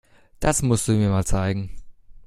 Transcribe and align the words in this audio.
Das 0.39 0.63
musst 0.63 0.87
du 0.87 0.93
mir 0.93 1.09
mal 1.09 1.25
zeigen. 1.27 1.69